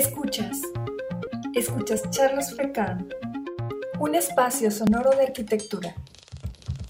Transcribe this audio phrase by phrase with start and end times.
[0.00, 0.62] Escuchas.
[1.54, 3.06] Escuchas Charlos Frecan,
[3.98, 5.94] un espacio sonoro de arquitectura.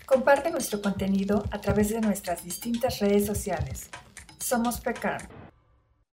[0.06, 3.90] Comparte nuestro contenido a través de nuestras distintas redes sociales.
[4.38, 5.28] Somos Frecan.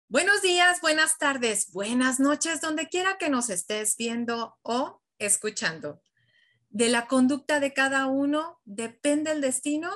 [0.08, 6.02] Buenos días, buenas tardes, buenas noches, donde quiera que nos estés viendo o escuchando.
[6.70, 9.92] De la conducta de cada uno depende el destino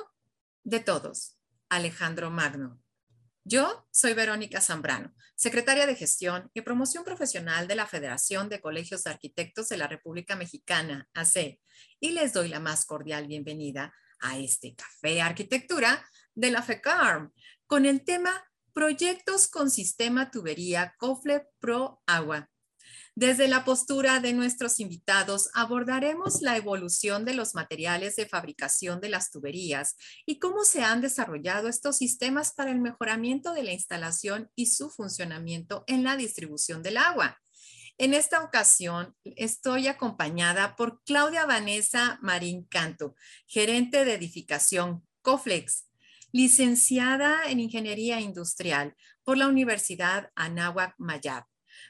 [0.64, 1.38] de todos.
[1.70, 2.78] Alejandro Magno.
[3.44, 9.02] Yo soy Verónica Zambrano, secretaria de Gestión y Promoción Profesional de la Federación de Colegios
[9.04, 11.58] de Arquitectos de la República Mexicana, AC,
[12.00, 17.32] y les doy la más cordial bienvenida a este Café Arquitectura de la FECARM
[17.66, 22.49] con el tema Proyectos con Sistema Tubería COFLE Pro Agua
[23.20, 29.10] desde la postura de nuestros invitados abordaremos la evolución de los materiales de fabricación de
[29.10, 34.50] las tuberías y cómo se han desarrollado estos sistemas para el mejoramiento de la instalación
[34.54, 37.38] y su funcionamiento en la distribución del agua.
[37.98, 45.90] En esta ocasión estoy acompañada por Claudia Vanessa Marín Canto, gerente de edificación COFLEX,
[46.32, 51.44] licenciada en Ingeniería Industrial por la Universidad Anáhuac Mayab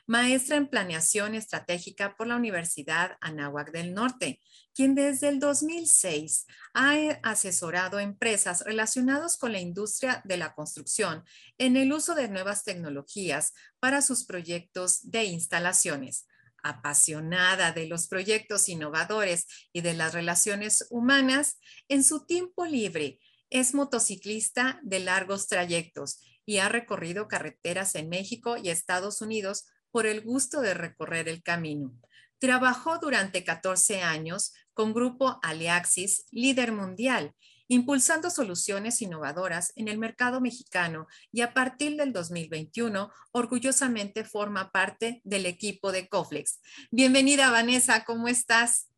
[0.06, 4.41] maestra en planeación estratégica por la Universidad Anáhuac del Norte,
[4.75, 11.25] quien desde el 2006 ha asesorado a empresas relacionadas con la industria de la construcción
[11.59, 16.27] en el uso de nuevas tecnologías para sus proyectos de instalaciones.
[16.62, 23.19] Apasionada de los proyectos innovadores y de las relaciones humanas, en su tiempo libre
[23.50, 26.20] es motociclista de largos trayectos
[26.51, 31.45] y ha recorrido carreteras en México y Estados Unidos por el gusto de recorrer el
[31.45, 31.97] camino.
[32.41, 37.37] Trabajó durante 14 años con Grupo Aleaxis, líder mundial,
[37.69, 45.21] impulsando soluciones innovadoras en el mercado mexicano y a partir del 2021 orgullosamente forma parte
[45.23, 46.59] del equipo de Coflex.
[46.91, 48.89] Bienvenida Vanessa, ¿cómo estás?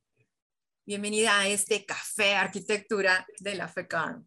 [0.86, 4.26] Bienvenida a este café arquitectura de la FECARM.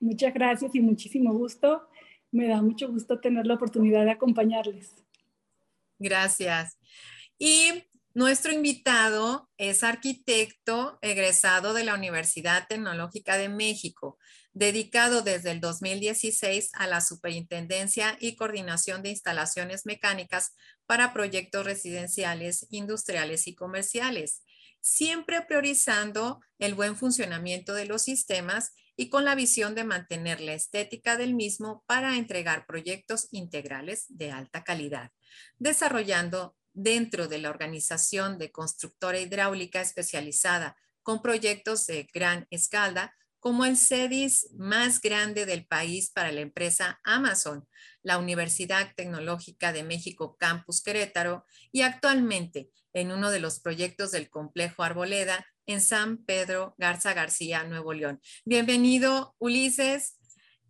[0.00, 1.88] Muchas gracias y muchísimo gusto
[2.32, 4.90] me da mucho gusto tener la oportunidad de acompañarles.
[5.98, 6.78] Gracias.
[7.38, 14.18] Y nuestro invitado es arquitecto egresado de la Universidad Tecnológica de México,
[14.54, 20.54] dedicado desde el 2016 a la superintendencia y coordinación de instalaciones mecánicas
[20.86, 24.42] para proyectos residenciales, industriales y comerciales,
[24.80, 30.54] siempre priorizando el buen funcionamiento de los sistemas y con la visión de mantener la
[30.54, 35.10] estética del mismo para entregar proyectos integrales de alta calidad,
[35.58, 43.64] desarrollando dentro de la organización de constructora hidráulica especializada con proyectos de gran escala, como
[43.64, 47.66] el CEDIS más grande del país para la empresa Amazon,
[48.04, 54.30] la Universidad Tecnológica de México Campus Querétaro y actualmente en uno de los proyectos del
[54.30, 58.20] complejo Arboleda en San Pedro Garza García, Nuevo León.
[58.44, 60.20] Bienvenido, Ulises.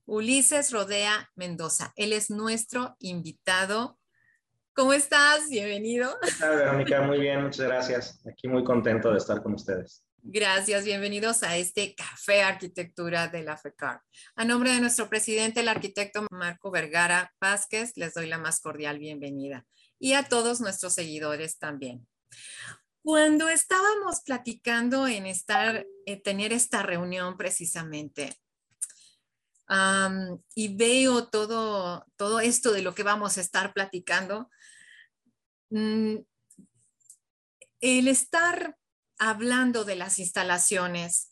[0.06, 1.92] Ulises Rodea Mendoza.
[1.94, 3.98] Él es nuestro invitado.
[4.72, 5.50] ¿Cómo estás?
[5.50, 6.16] Bienvenido.
[6.40, 8.26] Hola, Verónica, muy bien, muchas gracias.
[8.26, 10.06] Aquí muy contento de estar con ustedes.
[10.24, 14.02] Gracias, bienvenidos a este Café Arquitectura de la FECAR.
[14.36, 19.00] A nombre de nuestro presidente, el arquitecto Marco Vergara Vázquez, les doy la más cordial
[19.00, 19.66] bienvenida
[19.98, 22.06] y a todos nuestros seguidores también.
[23.02, 28.32] Cuando estábamos platicando en estar, eh, tener esta reunión precisamente,
[30.54, 34.48] y veo todo, todo esto de lo que vamos a estar platicando,
[35.70, 36.16] mm,
[37.80, 38.76] el estar
[39.28, 41.30] hablando de las instalaciones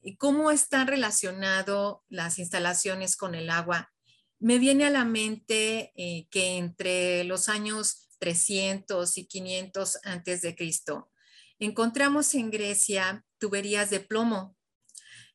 [0.00, 3.92] y cómo están relacionado las instalaciones con el agua,
[4.38, 10.56] me viene a la mente eh, que entre los años 300 y 500 antes de
[10.56, 11.10] Cristo.
[11.58, 14.56] Encontramos en Grecia tuberías de plomo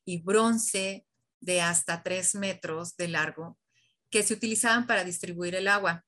[0.04, 1.06] y bronce
[1.42, 3.60] de hasta 3 metros de largo
[4.10, 6.06] que se utilizaban para distribuir el agua.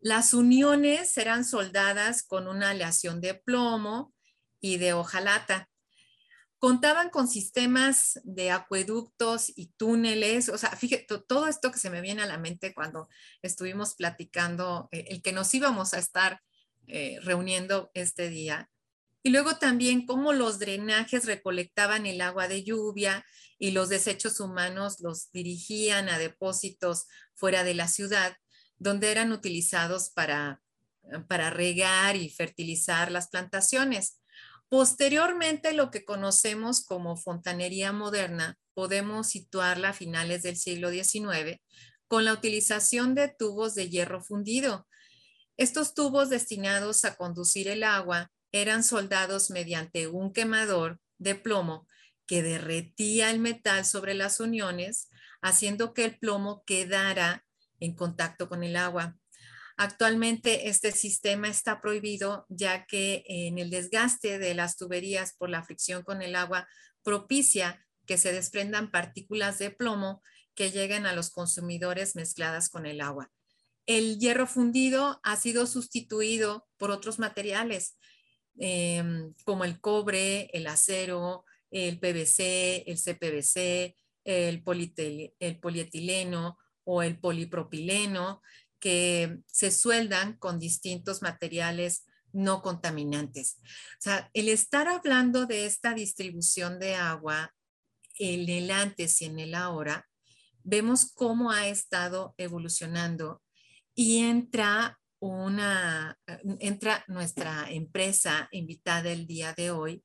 [0.00, 4.15] Las uniones eran soldadas con una aleación de plomo
[4.60, 5.68] y de hojalata
[6.58, 12.00] contaban con sistemas de acueductos y túneles, o sea, fíjate, todo esto que se me
[12.00, 13.08] viene a la mente cuando
[13.42, 16.40] estuvimos platicando, eh, el que nos íbamos a estar
[16.86, 18.70] eh, reuniendo este día.
[19.22, 23.24] Y luego también cómo los drenajes recolectaban el agua de lluvia
[23.58, 28.36] y los desechos humanos los dirigían a depósitos fuera de la ciudad,
[28.78, 30.62] donde eran utilizados para,
[31.28, 34.20] para regar y fertilizar las plantaciones.
[34.68, 41.60] Posteriormente, lo que conocemos como fontanería moderna, podemos situarla a finales del siglo XIX
[42.08, 44.86] con la utilización de tubos de hierro fundido
[45.56, 51.86] Estos tubos destinados a conducir el agua eran soldados mediante un quemador de plomo
[52.26, 55.08] que derretía el metal sobre las uniones,
[55.40, 57.44] haciendo que el plomo quedara
[57.80, 59.16] en contacto con el agua.
[59.76, 65.62] Actualmente este sistema está prohibido ya que en el desgaste de las tuberías por la
[65.62, 66.66] fricción con el agua
[67.02, 70.22] propicia que se desprendan partículas de plomo
[70.54, 73.30] que lleguen a los consumidores mezcladas con el agua.
[73.84, 77.98] El hierro fundido ha sido sustituido por otros materiales
[78.58, 83.94] em, como el cobre, el acero, el PVC, el CPVC,
[84.24, 84.64] el,
[85.38, 88.42] el polietileno o el polipropileno,
[88.80, 93.58] que se sueldan con distintos materiales no contaminantes.
[93.62, 97.54] O sea, el estar hablando de esta distribución de agua
[98.18, 100.06] en el antes y en el ahora,
[100.62, 103.42] vemos cómo ha estado evolucionando
[103.94, 106.18] y entra una,
[106.60, 110.04] entra nuestra empresa invitada el día de hoy.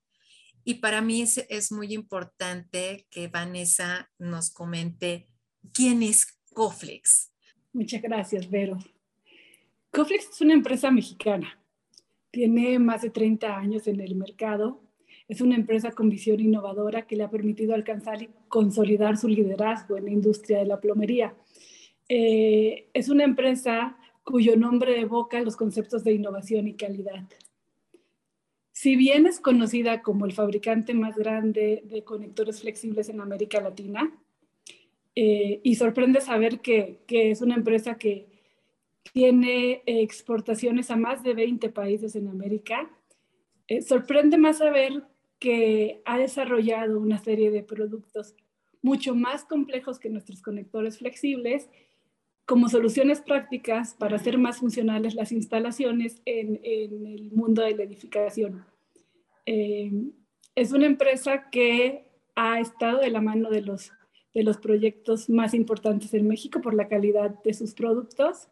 [0.64, 5.28] Y para mí es, es muy importante que Vanessa nos comente
[5.74, 7.31] quién es Coflex.
[7.74, 8.78] Muchas gracias, Vero.
[9.92, 11.58] Coflex es una empresa mexicana.
[12.32, 14.82] Tiene más de 30 años en el mercado.
[15.28, 19.98] Es una empresa con visión innovadora que le ha permitido alcanzar y consolidar su liderazgo
[19.98, 21.36] en la industria de la plomería.
[22.10, 27.26] Eh, es una empresa cuyo nombre evoca los conceptos de innovación y calidad.
[28.72, 34.12] Si bien es conocida como el fabricante más grande de conectores flexibles en América Latina,
[35.16, 38.28] eh, y sorprende saber que, es una empresa que
[39.14, 42.90] tiene exportaciones a más de 20 países en América.
[43.68, 45.04] Eh, sorprende más saber
[45.40, 48.36] que ha desarrollado una serie de productos
[48.82, 51.70] mucho más complejos que nuestros conectores flexibles
[52.46, 58.66] como soluciones prácticas para hacer más funcionales las instalaciones en, el mundo de la edificación.
[59.46, 59.92] Eh,
[60.56, 63.92] es una empresa que ha estado de la mano de los
[64.34, 68.48] de los proyectos más importantes en México por la calidad de sus productos,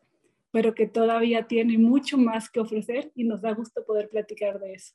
[0.52, 4.74] pero que todavía tiene mucho más que ofrecer y nos da gusto poder platicar de
[4.74, 4.94] eso.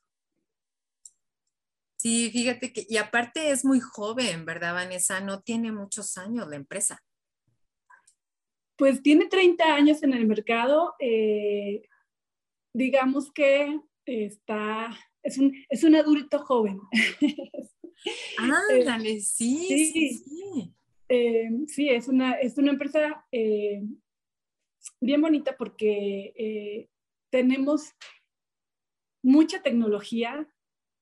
[1.96, 5.20] Sí, fíjate que, y aparte es muy joven, ¿verdad, Vanessa?
[5.20, 7.02] No tiene muchos años la empresa.
[8.76, 10.94] Pues tiene 30 años en el mercado.
[10.98, 11.82] Eh,
[12.74, 16.78] digamos que está, es un, es un adulto joven.
[18.36, 20.33] Ándale, sí, sí, sí.
[21.16, 23.84] Eh, sí, es, una, es una empresa eh,
[25.00, 26.88] bien bonita porque eh,
[27.30, 27.92] tenemos
[29.22, 30.48] mucha tecnología,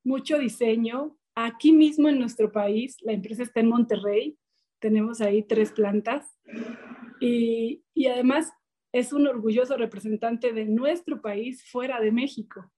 [0.05, 1.17] mucho diseño.
[1.35, 4.37] Aquí mismo en nuestro país, la empresa está en Monterrey,
[4.81, 6.29] tenemos ahí tres plantas
[7.19, 8.53] y, y además
[8.93, 12.71] es un orgulloso representante de nuestro país fuera de México.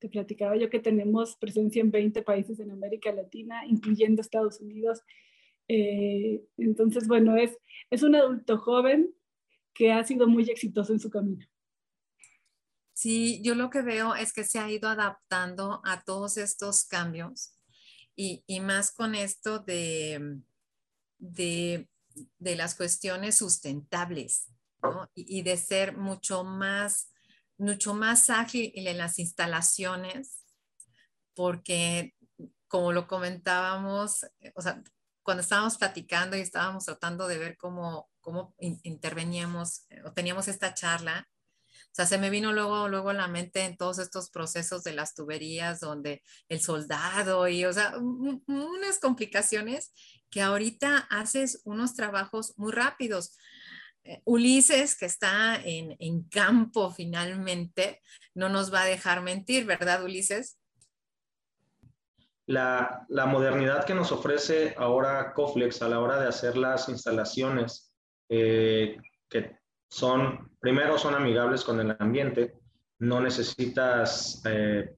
[0.00, 5.00] Te platicaba yo que tenemos presencia en 20 países en América Latina, incluyendo Estados Unidos.
[5.68, 7.56] Eh, entonces, bueno, es,
[7.90, 9.14] es un adulto joven
[9.72, 11.46] que ha sido muy exitoso en su camino.
[12.92, 17.58] Sí, yo lo que veo es que se ha ido adaptando a todos estos cambios
[18.14, 20.38] y, y más con esto de,
[21.18, 21.88] de,
[22.38, 24.48] de, las cuestiones sustentables
[25.14, 27.10] y, y, de ser mucho más
[27.56, 30.44] mucho más ágil en las instalaciones,
[31.34, 32.14] porque
[32.68, 34.82] como lo comentábamos, o sea,
[35.24, 41.28] cuando estábamos platicando y estábamos tratando de ver cómo, cómo interveníamos o teníamos esta charla,
[41.94, 44.94] o sea, se me vino luego, luego a la mente en todos estos procesos de
[44.94, 49.92] las tuberías donde el soldado y, o sea, unas complicaciones
[50.28, 53.36] que ahorita haces unos trabajos muy rápidos.
[54.02, 58.02] Eh, Ulises, que está en, campo finalmente,
[58.34, 60.58] no nos va a dejar mentir, ¿verdad, Ulises?
[62.46, 67.94] La, modernidad que nos ofrece ahora Coflex a la hora de hacer las instalaciones,
[68.28, 68.98] eh,
[69.28, 69.56] que
[69.88, 72.54] son, primero son amigables con el ambiente,
[72.98, 74.94] no necesitas eh,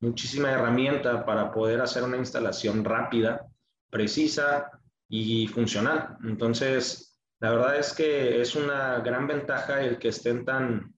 [0.00, 3.46] muchísima herramienta para poder hacer una instalación rápida,
[3.88, 4.70] precisa
[5.08, 6.18] y funcional.
[6.24, 10.94] Entonces, la verdad es que es una gran ventaja el que estén tan,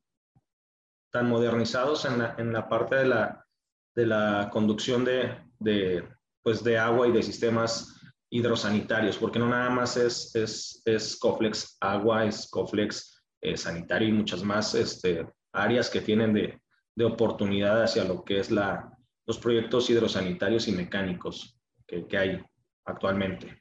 [1.10, 3.46] tan modernizados en la, en la parte de la,
[3.94, 6.06] de la conducción de, de,
[6.42, 8.00] pues de agua y de sistemas
[8.30, 14.12] hidrosanitarios, porque no nada más es, es, es Coflex agua, es Coflex eh, sanitario y
[14.12, 16.60] muchas más este, áreas que tienen de,
[16.94, 18.90] de, oportunidad hacia lo que es la,
[19.26, 22.44] los proyectos hidrosanitarios y mecánicos que, que hay
[22.86, 23.58] actualmente.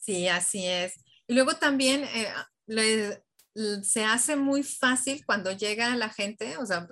[0.00, 1.04] Sí, así es.
[1.26, 3.22] Y luego también eh,
[3.82, 6.88] se hace muy fácil cuando llega la gente, o sea,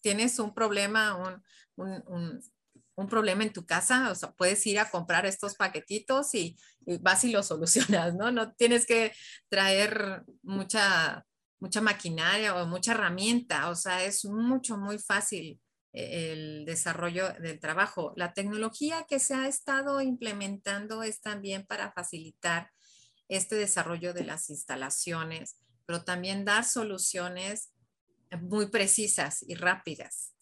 [0.00, 1.42] tienes un problema, un,
[3.08, 6.56] problema en tu casa, o sea, puedes ir a comprar estos paquetitos y,
[7.00, 8.30] vas y lo solucionas, ¿no?
[8.32, 9.12] No tienes que
[9.48, 11.24] traer mucha,
[11.60, 15.60] mucha maquinaria o mucha herramienta, o sea, es mucho, muy fácil
[15.92, 18.12] eh, el desarrollo del trabajo.
[18.16, 22.70] La tecnología que se ha estado implementando es también para facilitar
[23.28, 27.70] este desarrollo de las instalaciones, pero también dar soluciones
[28.40, 30.34] muy precisas y rápidas.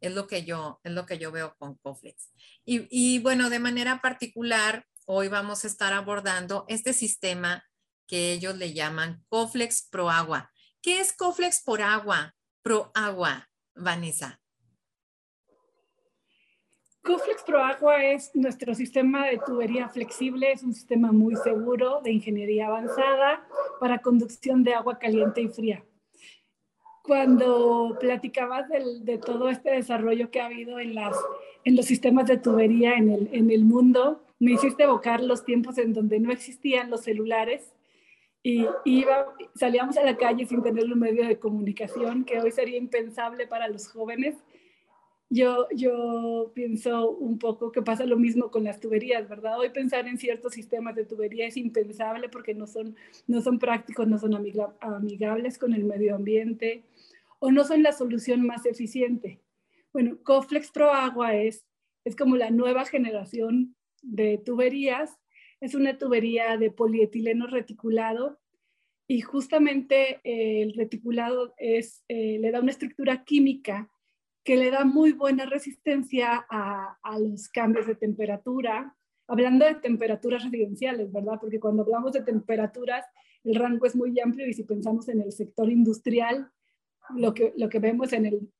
[0.00, 2.32] Es lo que yo, es lo que yo veo con Coflex.
[2.64, 7.64] Y, y bueno, de manera particular, hoy vamos a estar abordando este sistema
[8.06, 10.50] que ellos le llaman Coflex Pro Agua.
[10.82, 12.34] ¿Qué es Coflex por agua?
[12.62, 14.40] Pro Agua, Vanessa.
[17.02, 22.12] Coflex Pro Agua es nuestro sistema de tubería flexible, es un sistema muy seguro de
[22.12, 23.46] ingeniería avanzada
[23.80, 25.84] para conducción de agua caliente y fría.
[27.08, 31.16] Cuando platicabas de todo este desarrollo que ha habido en, las,
[31.64, 35.78] en los sistemas de tubería en el, en el mundo, me hiciste evocar los tiempos
[35.78, 37.72] en donde no existían los celulares
[38.42, 42.76] y iba, salíamos a la calle sin tener un medio de comunicación que hoy sería
[42.76, 44.36] impensable para los jóvenes
[45.30, 49.58] yo, yo pienso un poco que pasa lo mismo con las tuberías, ¿verdad?
[49.58, 52.96] Hoy pensar en ciertos sistemas de tubería es impensable porque no son,
[53.26, 54.34] no son prácticos, no son
[54.80, 56.82] amigables con el medio ambiente
[57.38, 59.40] o no son la solución más eficiente.
[59.92, 61.66] Bueno, Coflex Pro Agua es,
[62.04, 65.18] es como la nueva generación de tuberías.
[65.60, 68.38] Es una tubería de polietileno reticulado
[69.10, 73.90] y justamente eh, el reticulado es, eh, le da una estructura química
[74.44, 78.94] que le da muy buena resistencia a, los cambios de temperatura,
[79.26, 81.38] hablando de temperaturas residenciales, ¿verdad?
[81.40, 83.04] Porque cuando hablamos de temperaturas,
[83.44, 86.50] el rango es muy amplio y si pensamos en el sector industrial,
[87.16, 88.52] lo que, lo que vemos en el,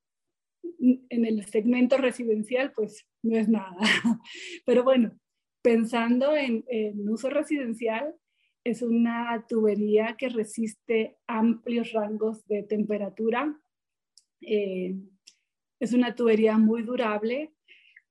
[0.80, 3.76] en el segmento residencial, pues no es nada.
[4.66, 5.18] Pero bueno,
[5.62, 6.64] pensando en,
[7.08, 8.14] uso residencial,
[8.64, 13.58] es una tubería que resiste amplios rangos de temperatura.
[14.40, 14.94] Eh,
[15.80, 17.54] es una tubería muy durable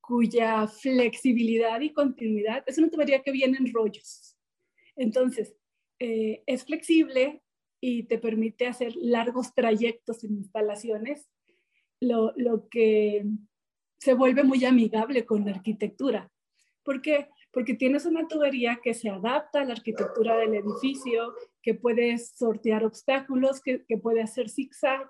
[0.01, 4.37] cuya flexibilidad y continuidad es una tubería que viene en rollos.
[4.95, 5.55] Entonces,
[5.99, 7.43] eh, es flexible
[7.89, 11.29] y te permite hacer largos trayectos en instalaciones,
[12.01, 13.25] lo, lo, que
[13.97, 16.29] se vuelve muy amigable con la arquitectura.
[16.83, 17.29] ¿Por qué?
[17.51, 22.83] Porque tienes una tubería que se adapta a la arquitectura del edificio, que puede sortear
[22.83, 25.09] obstáculos, que, que puede hacer zigzag,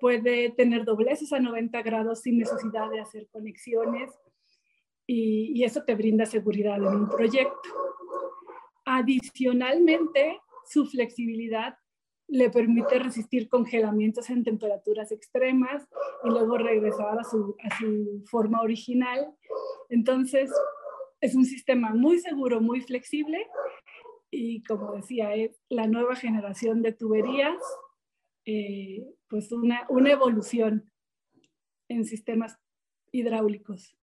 [0.00, 4.10] puede tener dobleces a 90 grados sin necesidad de hacer conexiones
[5.06, 7.68] y, eso te brinda seguridad en un proyecto.
[8.84, 11.76] Adicionalmente, su flexibilidad
[12.28, 15.86] le permite resistir congelamientos en temperaturas extremas
[16.24, 19.34] y luego regresar a su, a su forma original.
[19.88, 20.50] Entonces,
[21.20, 23.46] es un sistema muy seguro, muy flexible
[24.30, 27.62] y como decía, es la nueva generación de tuberías
[28.44, 30.90] eh, pues una, una evolución
[31.88, 32.58] en sistemas
[33.10, 33.96] hidráulicos.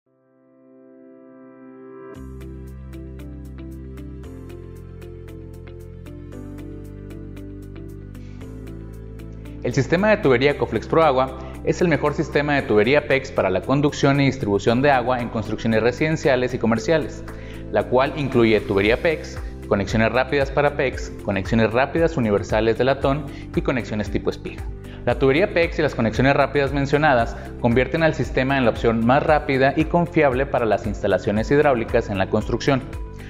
[9.71, 13.51] El sistema de tubería Coflex Pro Agua es el mejor sistema de tubería PEX para
[13.51, 17.23] la conducción y distribución de agua en construcciones residenciales y comerciales,
[17.71, 23.63] la cual incluye tubería PEX, conexiones rápidas para PEX, conexiones rápidas universales de latón y
[23.63, 24.65] conexiones tipo espiga.
[25.07, 29.23] La tubería PEX y las conexiones rápidas mencionadas convierten al sistema en la opción más
[29.23, 32.83] rápida y confiable para las instalaciones hidráulicas en la construcción,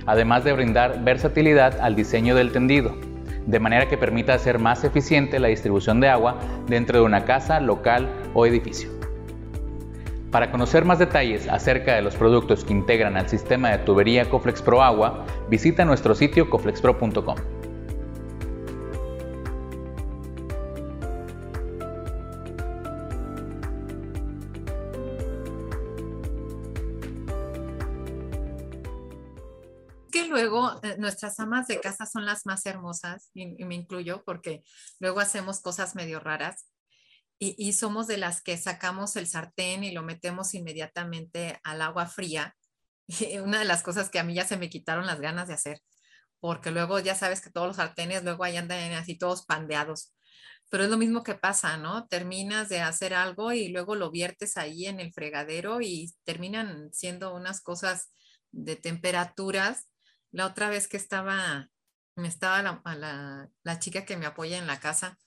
[0.06, 2.96] además de brindar versatilidad al diseño del tendido,
[3.50, 6.38] de manera que permita hacer más eficiente la distribución de agua
[6.68, 8.88] dentro de una casa, local o edificio.
[10.30, 14.62] Para conocer más detalles acerca de los productos que integran al sistema de tubería Coflex
[14.62, 17.59] Pro Agua, visita nuestro sitio coflexpro.com.
[31.00, 34.62] nuestras amas de casa son las más hermosas, y, me incluyo porque
[34.98, 36.66] luego hacemos cosas medio raras
[37.42, 42.54] y, somos de las que sacamos el sartén y lo metemos inmediatamente al agua fría.
[43.42, 45.80] Una de las cosas que a mí ya se me quitaron las ganas de hacer,
[46.38, 50.14] porque luego ya sabes que todos los sartenes luego ahí andan así todos pandeados.
[50.70, 52.06] Pero es lo mismo que pasa, ¿no?
[52.08, 57.34] Terminas de hacer algo y luego lo viertes ahí en el fregadero y terminan siendo
[57.34, 58.12] unas cosas
[58.52, 59.88] de temperaturas.
[60.32, 61.68] La otra vez que estaba,
[62.16, 65.18] me estaba la, la chica que me apoya en la casa,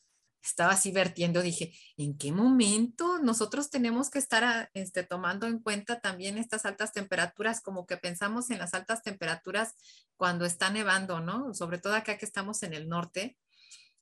[0.43, 6.01] estaba así vertiendo, dije, ¿en qué momento nosotros tenemos que estar este, tomando en cuenta
[6.01, 7.61] también estas altas temperaturas?
[7.61, 9.73] Como que pensamos en las altas temperaturas
[10.17, 11.53] cuando está nevando, ¿no?
[11.53, 13.37] Sobre todo acá que estamos en el norte,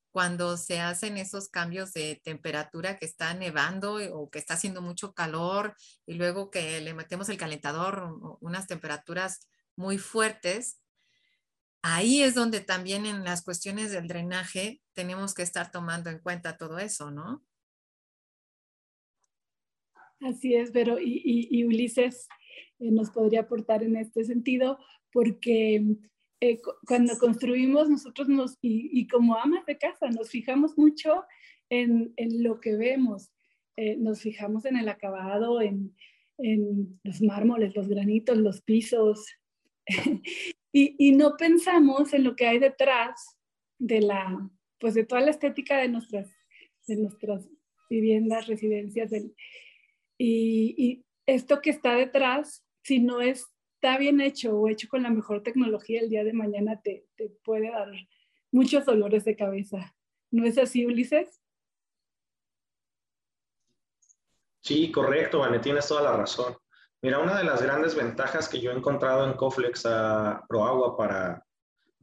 [0.09, 5.13] cuando se hacen esos cambios de temperatura que está nevando o que está haciendo mucho
[5.13, 10.80] calor y luego que le metemos el calentador, unas temperaturas muy fuertes,
[11.81, 16.57] ahí es donde también en las cuestiones del drenaje tenemos que estar tomando en cuenta
[16.57, 17.43] todo eso, ¿no?
[20.19, 22.27] Así es, pero y, Ulises
[22.79, 24.77] eh, nos podría aportar en este sentido,
[25.11, 25.83] porque
[26.39, 31.23] eh, cuando construimos nosotros nos, y, como amas de casa, nos fijamos mucho
[31.69, 33.31] en, lo que vemos,
[33.77, 35.95] eh, nos fijamos en el acabado, en,
[36.37, 39.25] en los mármoles, los granitos, los pisos,
[40.73, 43.37] y, no pensamos en lo que hay detrás
[43.77, 44.49] de la,
[44.79, 46.29] pues de toda la estética de nuestras,
[46.87, 47.49] de nuestras
[47.89, 49.11] viviendas, residencias.
[50.17, 55.43] y, esto que está detrás, si no está bien hecho o hecho con la mejor
[55.43, 57.89] tecnología, el día de mañana te, te puede dar
[58.51, 59.95] muchos dolores de cabeza.
[60.31, 61.41] ¿No es así, Ulises?
[64.61, 66.55] Sí, correcto, Vane, tienes toda la razón.
[67.03, 71.43] Mira, una de las grandes ventajas que yo he encontrado en Coflex a ProAgua para,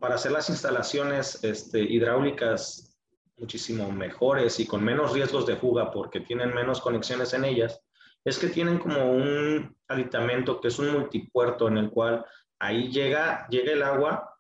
[0.01, 2.99] para hacer las instalaciones este, hidráulicas
[3.37, 7.81] muchísimo mejores y con menos riesgos de fuga porque tienen menos conexiones en ellas,
[8.25, 12.25] es que tienen como un aditamento que es un multipuerto en el cual
[12.59, 14.37] ahí llega, llega el agua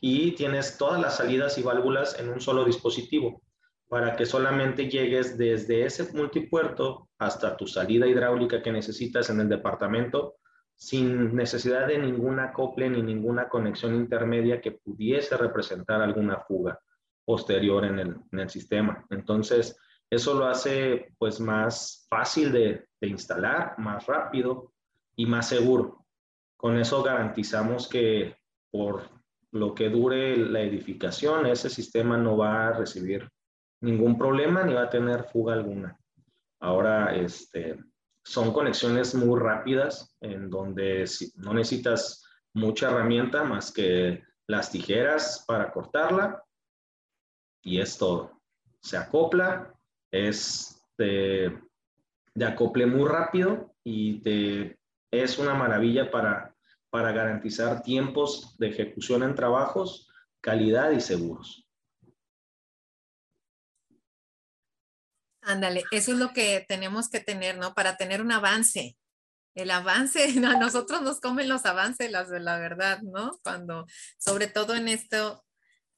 [0.00, 3.42] y tienes todas las salidas y válvulas en un solo dispositivo
[3.90, 9.48] para que solamente llegues desde ese multipuerto hasta tu salida hidráulica que necesitas en el
[9.48, 10.36] departamento
[10.76, 16.78] sin necesidad de ningún acople ni ninguna conexión intermedia que pudiese representar alguna fuga
[17.24, 19.04] posterior en el, sistema.
[19.10, 19.76] Entonces,
[20.08, 24.72] eso lo hace pues más fácil de, de instalar, más rápido
[25.16, 26.06] y más seguro.
[26.56, 28.36] Con eso garantizamos que
[28.70, 29.10] por
[29.50, 33.28] lo que dure la edificación, ese sistema no va a recibir
[33.80, 35.98] ningún problema ni va a tener fuga alguna.
[36.60, 37.78] Ahora, este,
[38.24, 45.70] son conexiones muy rápidas en donde no necesitas mucha herramienta más que las tijeras para
[45.72, 46.42] cortarla
[47.62, 48.40] y es todo.
[48.82, 49.72] Se acopla,
[50.10, 51.58] es de,
[52.44, 54.22] acople muy rápido y
[55.10, 56.54] es una maravilla para,
[56.90, 61.69] para garantizar tiempos de ejecución en trabajos, calidad y seguros.
[65.42, 67.74] Ándale, eso es lo que tenemos que tener, ¿no?
[67.74, 68.96] Para tener un avance.
[69.54, 73.38] El avance, a nosotros nos comen los avances, las de la verdad, ¿no?
[73.42, 73.86] Cuando,
[74.18, 75.44] sobre todo en esto,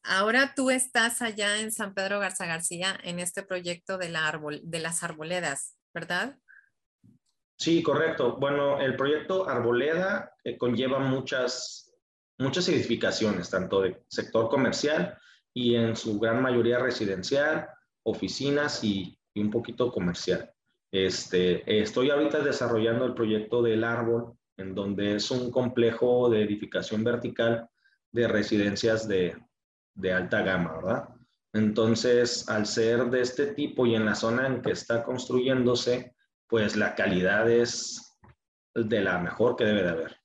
[0.03, 4.61] ahora tú estás allá en San Pedro Garza García en este proyecto de, la árbol,
[4.63, 6.39] de las arboledas, ¿verdad?
[7.59, 8.37] Sí, correcto.
[8.39, 11.93] Bueno, el proyecto Arboleda eh, conlleva muchas,
[12.39, 15.17] muchas edificaciones, tanto de sector comercial
[15.55, 17.69] y en su gran mayoría residencial,
[18.03, 20.53] oficinas y, y un poquito comercial.
[20.93, 27.03] Este, estoy ahorita desarrollando el proyecto del árbol, en donde es un complejo de edificación
[27.03, 27.69] vertical
[28.13, 29.37] de residencias de,
[29.95, 31.09] de alta gama, ¿verdad?
[31.55, 36.15] Entonces, al ser de este tipo y en la zona en que está construyéndose,
[36.47, 38.19] pues la calidad es
[38.75, 40.17] de la mejor que debe de haber.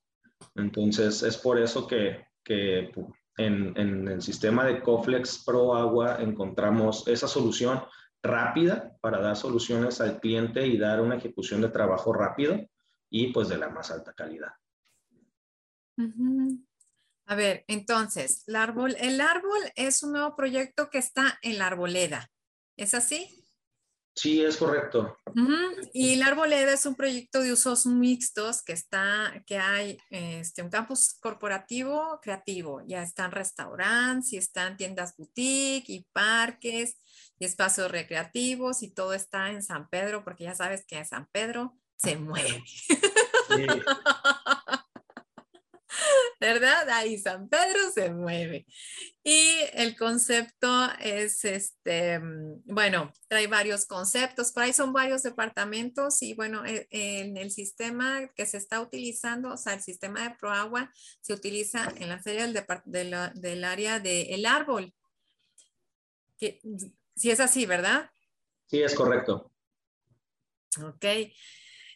[0.55, 2.91] Entonces, es por eso que, que
[3.37, 7.81] en, en, el sistema de Coflex Pro Agua encontramos esa solución
[8.27, 12.59] rápida para dar soluciones al cliente y dar una ejecución de trabajo rápido
[13.09, 14.51] y pues de la más alta calidad.
[17.25, 21.67] A ver, entonces, el árbol, el árbol es un nuevo proyecto que está en la
[21.67, 22.29] arboleda.
[22.77, 23.37] ¿Es así?
[24.17, 25.15] Sí, es correcto.
[25.93, 30.71] Y la Arboleda es un proyecto de usos mixtos que está, que hay este, un
[30.71, 32.81] campus corporativo creativo.
[32.87, 36.97] Ya están restaurantes y están tiendas boutique y parques
[37.39, 41.27] y espacios recreativos y todo está en San Pedro, porque ya sabes que en San
[41.31, 42.63] Pedro se mueve.
[46.39, 46.87] ¿Verdad?
[46.89, 48.67] Ahí San Pedro se mueve.
[49.23, 52.19] Y el concepto es, este,
[52.65, 58.29] bueno, trae varios conceptos, por ahí son varios departamentos y bueno, e, en el sistema
[58.35, 62.47] que se está utilizando, o sea, el sistema de ProAgua se utiliza en la serie
[62.47, 62.63] del,
[63.33, 64.93] del área del árbol.
[66.37, 66.59] Que,
[67.17, 68.09] si es así, ¿verdad?
[68.67, 69.51] Sí, es correcto.
[70.83, 71.05] Ok.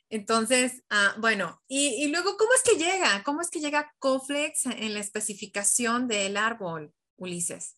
[0.09, 3.23] Entonces, ah, bueno, y, luego, ¿cómo es que llega?
[3.23, 7.77] ¿Cómo es que llega Coflex en la especificación del árbol, Ulises?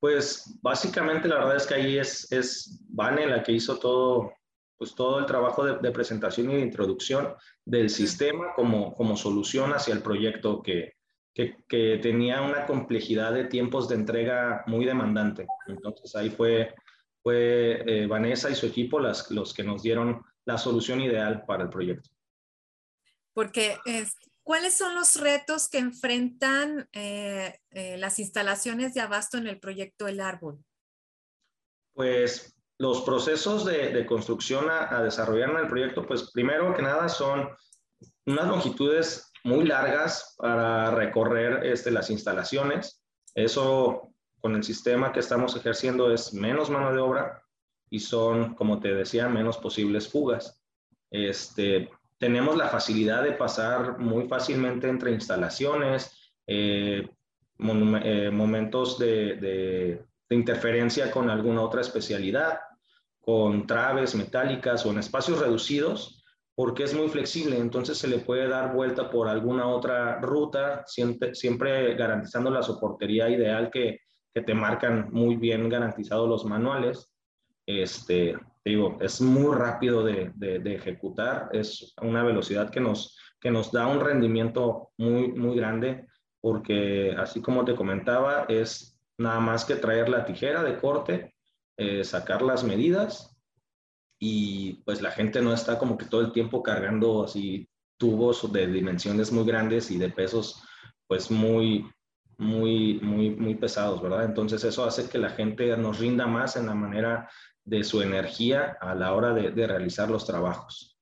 [0.00, 4.34] Pues básicamente la verdad es que ahí es, es Vane la que hizo todo,
[4.76, 9.94] pues todo el trabajo de, presentación y de introducción del sistema como, como solución hacia
[9.94, 10.92] el proyecto que,
[11.34, 15.46] que, que, tenía una complejidad de tiempos de entrega muy demandante.
[15.66, 16.74] Entonces ahí fue,
[17.22, 21.64] fue eh, Vanessa y su equipo las, los que nos dieron la solución ideal para
[21.64, 22.10] el proyecto.
[23.32, 23.76] Porque,
[24.44, 30.06] ¿cuáles son los retos que enfrentan eh, eh, las instalaciones de abasto en el proyecto
[30.06, 30.64] El Árbol?
[31.94, 37.48] Pues los procesos de, construcción a, desarrollar en el proyecto, pues primero que nada son
[38.26, 43.02] unas longitudes muy largas para recorrer este, las instalaciones.
[43.34, 47.42] Eso con el sistema que estamos ejerciendo es menos mano de obra
[47.88, 50.62] y son, como te decía, menos posibles fugas.
[51.10, 57.08] Este, tenemos la facilidad de pasar muy fácilmente entre instalaciones, eh,
[57.58, 62.58] eh, momentos de, interferencia con alguna otra especialidad,
[63.20, 66.23] con traves metálicas o en espacios reducidos,
[66.54, 71.94] porque es muy flexible, entonces se le puede dar vuelta por alguna otra ruta, siempre,
[71.94, 74.00] garantizando la soportería ideal que,
[74.32, 77.14] te marcan muy bien garantizados los manuales.
[77.66, 80.32] Este, digo, es muy rápido de,
[80.64, 83.16] ejecutar, es una velocidad que nos,
[83.72, 86.08] da un rendimiento muy, muy grande,
[86.40, 91.36] porque así como te comentaba, es nada más que traer la tijera de corte,
[91.76, 93.33] eh, sacar las medidas
[94.18, 98.66] y pues la gente no está como que todo el tiempo cargando así tubos de
[98.66, 100.62] dimensiones muy grandes y de pesos
[101.06, 101.90] pues muy,
[102.38, 104.24] muy, muy, muy pesados, ¿verdad?
[104.24, 107.30] Entonces eso hace que la gente nos rinda más en la manera
[107.64, 110.98] de su energía a la hora de, realizar los trabajos.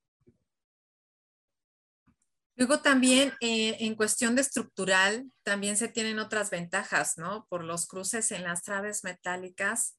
[2.54, 7.46] Luego también eh, en cuestión de estructural, también se tienen otras ventajas, ¿no?
[7.48, 9.98] Por los cruces en las traves metálicas,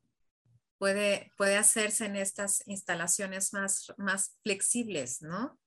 [0.83, 5.57] puede, puede hacerse en estas instalaciones más, más flexibles, ¿no?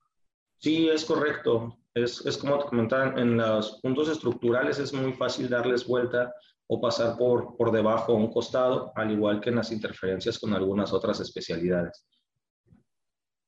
[0.58, 1.78] Sí, es correcto.
[1.94, 6.34] Es, es como te comentaba, en los puntos estructurales es muy fácil darles vuelta
[6.66, 10.52] o pasar por, por debajo o un costado, al igual que en las interferencias con
[10.52, 12.06] algunas otras especialidades.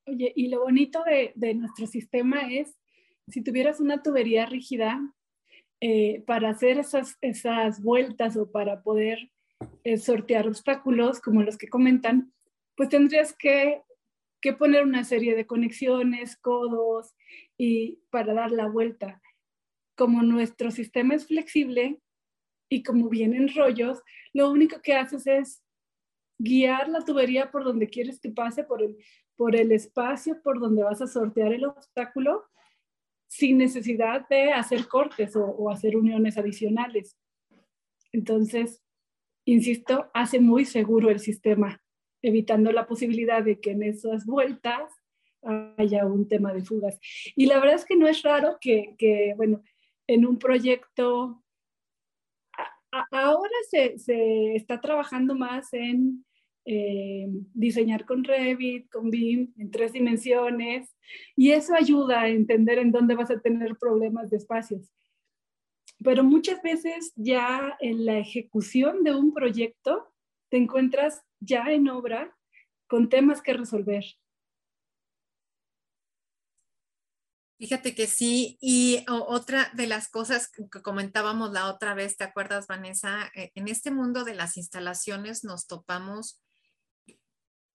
[0.06, 2.80] Oye, y lo bonito de, de nuestro sistema es,
[3.26, 5.02] si tuvieras una tubería rígida,
[5.82, 9.18] eh, para hacer esas, esas vueltas o para poder
[9.84, 12.32] eh, sortear obstáculos como los que comentan,
[12.76, 13.82] pues tendrías que,
[14.40, 17.14] que poner una serie de conexiones, codos
[17.56, 19.20] y para dar la vuelta.
[19.96, 22.00] Como nuestro sistema es flexible,
[22.68, 25.62] y como vienen rollos, lo único que haces es
[26.38, 28.96] guiar la tubería por donde quieres que pase, por el,
[29.36, 32.44] por el espacio por donde vas a sortear el obstáculo,
[33.26, 37.16] sin necesidad de hacer cortes o, o hacer uniones adicionales.
[38.12, 38.82] Entonces,
[39.52, 41.80] insisto, hace muy seguro el sistema,
[42.22, 44.92] evitando la posibilidad de que en esas vueltas
[45.76, 46.98] haya un tema de fugas.
[47.36, 49.62] Y la verdad es que no es raro que, bueno,
[50.06, 51.42] en un proyecto
[53.10, 56.24] ahora se, se, está trabajando más en
[56.64, 60.94] eh, diseñar con Revit, con BIM, en tres dimensiones,
[61.34, 64.90] y eso ayuda a entender en dónde vas a tener problemas de espacios.
[66.04, 70.12] Pero muchas veces ya en la ejecución de un proyecto
[70.48, 72.36] te encuentras ya en obra
[72.86, 74.04] con temas que resolver.
[77.58, 82.68] Fíjate que sí, y otra de las cosas que comentábamos la otra vez, ¿te acuerdas,
[82.68, 83.32] Vanessa?
[83.34, 86.40] Eh, en este mundo de las instalaciones nos topamos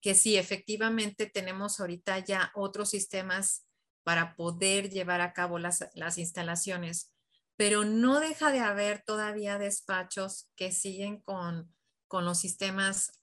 [0.04, 3.66] que sí, efectivamente tenemos ahorita ya otros sistemas
[4.04, 5.82] para poder llevar a cabo las,
[6.18, 7.13] instalaciones,
[7.56, 11.74] pero no deja de haber todavía despachos que siguen con,
[12.08, 13.20] con los sistemas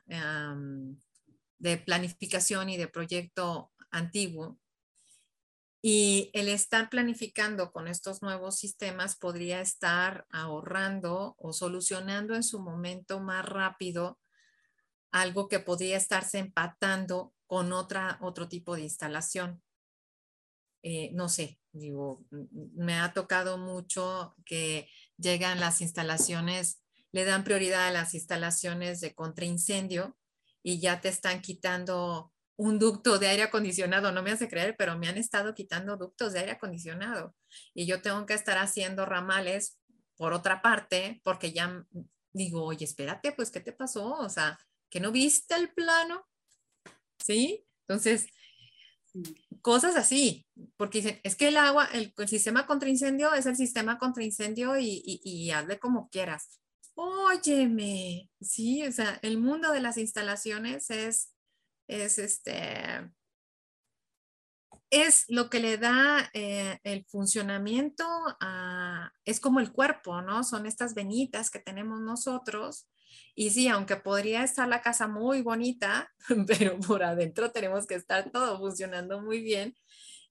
[1.59, 4.59] de planificación y de proyecto antiguo
[5.83, 12.61] y el estar planificando con estos nuevos sistemas podría estar ahorrando o solucionando en su
[12.61, 14.19] momento más rápido
[15.11, 19.63] algo que podría estarse empatando con otra, otro tipo de instalación.
[20.83, 22.25] Eh, no sé, digo,
[22.75, 29.15] me ha tocado mucho que llegan las instalaciones, le dan prioridad a las instalaciones de
[29.15, 30.17] contraincendio
[30.63, 34.99] y ya te están quitando un ducto de aire acondicionado, no me hace creer, pero
[34.99, 37.35] me han estado quitando ductos de aire acondicionado
[37.75, 39.79] y yo tengo que estar haciendo ramales
[40.17, 41.87] por otra parte porque ya
[42.33, 44.13] digo, oye, espérate, pues, ¿qué te pasó?
[44.13, 44.59] O sea,
[44.91, 46.27] que no viste el plano,
[47.19, 47.67] ¿sí?
[47.87, 48.27] Entonces,
[49.63, 50.47] cosas así,
[50.77, 54.79] porque dicen, es que el agua, el, sistema contra incendio es el sistema contra incendio
[54.79, 56.61] y, y, y hazle como quieras.
[56.95, 61.33] óyeme, sí, o sea, el mundo de las instalaciones es,
[61.89, 63.11] es este,
[64.91, 68.05] es lo que le da eh, el funcionamiento
[69.25, 70.43] es como el cuerpo, ¿no?
[70.43, 72.89] Son estas venitas que tenemos nosotros.
[73.35, 76.13] Y sí, aunque podría estar la casa muy bonita,
[76.47, 79.77] pero por adentro tenemos que estar todo funcionando muy bien.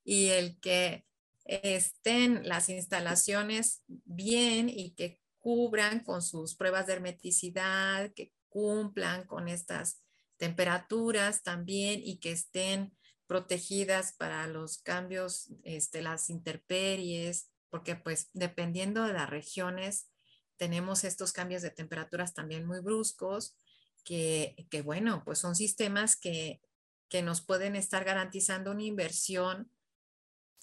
[0.03, 1.05] Y el que
[1.45, 9.47] estén las instalaciones bien y que cubran con sus pruebas de hermeticidad, que cumplan con
[9.47, 10.03] estas
[10.37, 12.93] temperaturas también y que estén
[13.29, 20.09] protegidas para los cambios, este, las interperies, porque pues dependiendo de las regiones
[20.57, 23.55] tenemos estos cambios de temperaturas también muy bruscos,
[24.03, 26.59] que, bueno, pues son sistemas que,
[27.07, 29.71] que nos pueden estar garantizando una inversión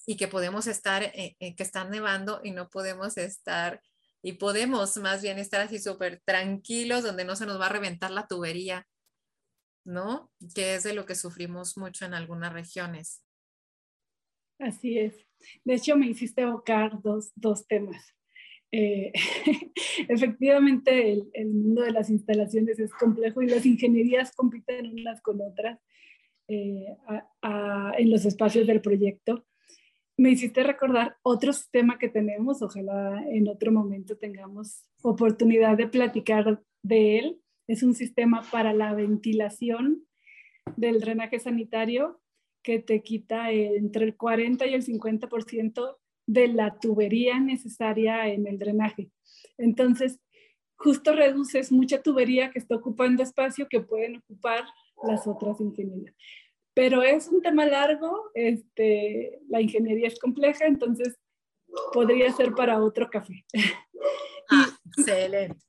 [0.05, 3.81] y que podemos estar, eh, eh, que están nevando y no podemos estar,
[4.22, 8.11] y podemos más bien estar así súper tranquilos donde no se nos va a reventar
[8.11, 8.88] la tubería,
[9.87, 10.31] ¿no?
[10.55, 13.22] Que es de lo que sufrimos mucho en algunas regiones.
[14.59, 15.14] Así es.
[15.64, 18.14] De hecho, me hiciste evocar dos, dos temas.
[18.72, 19.12] Eh,
[20.09, 25.40] efectivamente, el, el, mundo de las instalaciones es complejo y las ingenierías compiten unas con
[25.40, 25.79] otras
[27.42, 29.44] a, en los espacios del proyecto
[30.18, 36.62] me hiciste recordar otro sistema que tenemos, ojalá en otro momento tengamos oportunidad de platicar
[36.83, 37.40] de él.
[37.68, 40.07] Es un sistema para la ventilación
[40.76, 42.20] del drenaje sanitario
[42.62, 48.59] que te quita entre el 40 y el 50% de la tubería necesaria en el
[48.59, 49.11] drenaje.
[49.59, 50.20] Entonces,
[50.76, 54.64] justo reduces mucha tubería que está ocupando espacio que pueden ocupar
[55.05, 56.14] las otras ingenierías
[56.76, 61.18] pero es un tema largo, este, la ingeniería es compleja, entonces
[61.94, 63.46] podría ser para otro café.
[64.50, 65.65] Ah, excelente.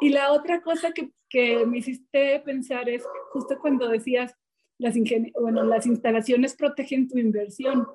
[0.00, 4.34] Y la otra cosa que, que, me hiciste pensar es justo cuando decías,
[4.78, 4.94] las,
[5.40, 7.86] bueno, las instalaciones protegen tu inversión.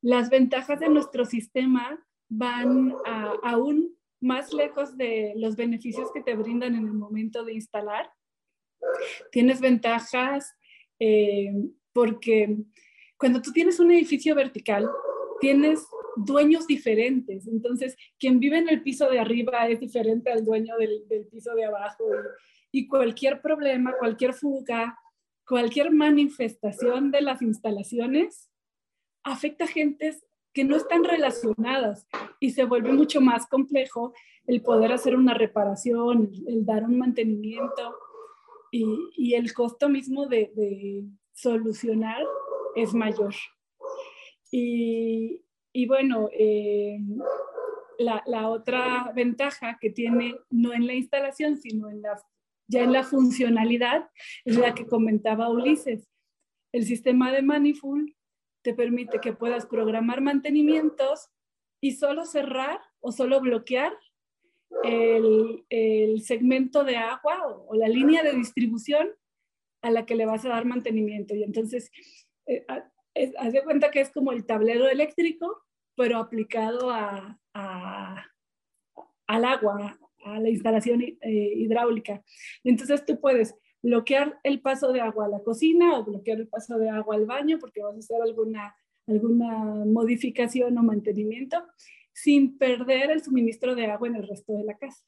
[0.00, 6.34] Las ventajas de nuestro sistema van a, aún más lejos de los beneficios que te
[6.36, 8.10] brindan en el momento de instalar.
[9.30, 10.54] Tienes ventajas
[10.98, 11.52] eh,
[11.92, 12.56] porque
[13.16, 14.88] cuando tú tienes un edificio vertical,
[15.40, 17.46] tienes dueños diferentes.
[17.46, 21.64] Entonces, quien vive en el piso de arriba es diferente al dueño del, piso de
[21.64, 22.04] abajo.
[22.70, 24.98] Y, cualquier problema, cualquier fuga,
[25.46, 28.50] cualquier manifestación de las instalaciones
[29.24, 32.06] afecta a gentes que no están relacionadas
[32.40, 34.12] y se vuelve mucho más complejo
[34.46, 37.96] el poder hacer una reparación, el dar un mantenimiento
[38.70, 42.22] y, el costo mismo de, solucionar
[42.74, 43.34] es mayor.
[44.50, 45.42] Y,
[45.86, 46.98] bueno, eh,
[47.98, 52.20] la, otra ventaja que tiene, no en la instalación, sino en la,
[52.68, 54.10] ya en la funcionalidad,
[54.44, 56.08] es la que comentaba Ulises.
[56.72, 58.14] El sistema de Manifold
[58.62, 61.28] te permite que puedas programar mantenimientos
[61.80, 63.92] y solo cerrar o solo bloquear
[64.84, 69.10] el, segmento de agua o, la línea de distribución
[69.82, 71.34] a la que le vas a dar mantenimiento.
[71.34, 71.90] Y entonces,
[72.46, 72.64] eh,
[73.38, 75.62] haz de cuenta que es como el tablero eléctrico,
[75.96, 77.38] pero aplicado a,
[79.26, 81.16] al agua, a la instalación eh,
[81.56, 82.22] hidráulica.
[82.64, 86.78] Entonces tú puedes bloquear el paso de agua a la cocina o bloquear el paso
[86.78, 88.74] de agua al baño porque vas a hacer alguna,
[89.06, 91.66] alguna modificación o mantenimiento
[92.12, 95.04] sin perder el suministro de agua en el resto de la casa.